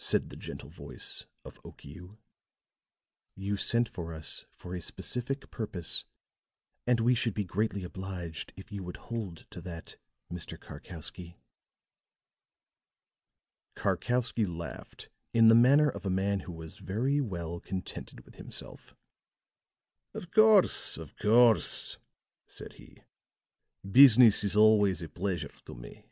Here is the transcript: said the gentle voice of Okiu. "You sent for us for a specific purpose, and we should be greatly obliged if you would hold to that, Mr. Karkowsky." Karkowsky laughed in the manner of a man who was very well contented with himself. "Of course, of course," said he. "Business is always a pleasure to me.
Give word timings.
said 0.00 0.30
the 0.30 0.36
gentle 0.36 0.68
voice 0.68 1.26
of 1.44 1.62
Okiu. 1.62 2.18
"You 3.36 3.56
sent 3.56 3.88
for 3.88 4.12
us 4.12 4.44
for 4.50 4.74
a 4.74 4.80
specific 4.82 5.48
purpose, 5.52 6.06
and 6.88 6.98
we 6.98 7.14
should 7.14 7.34
be 7.34 7.44
greatly 7.44 7.84
obliged 7.84 8.52
if 8.56 8.72
you 8.72 8.82
would 8.82 8.96
hold 8.96 9.46
to 9.52 9.60
that, 9.60 9.96
Mr. 10.28 10.58
Karkowsky." 10.58 11.36
Karkowsky 13.76 14.44
laughed 14.44 15.08
in 15.32 15.46
the 15.46 15.54
manner 15.54 15.88
of 15.88 16.04
a 16.04 16.10
man 16.10 16.40
who 16.40 16.52
was 16.52 16.78
very 16.78 17.20
well 17.20 17.60
contented 17.60 18.22
with 18.24 18.34
himself. 18.34 18.96
"Of 20.14 20.32
course, 20.32 20.96
of 20.98 21.16
course," 21.16 21.96
said 22.48 22.72
he. 22.72 23.04
"Business 23.88 24.42
is 24.42 24.56
always 24.56 25.00
a 25.00 25.08
pleasure 25.08 25.52
to 25.66 25.74
me. 25.76 26.06